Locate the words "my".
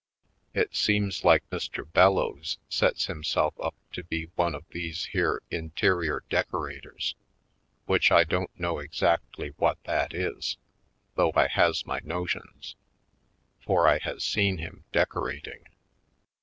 11.85-11.99